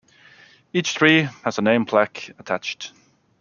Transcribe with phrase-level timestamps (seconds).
[0.73, 2.91] Each tree has a name plaque attached.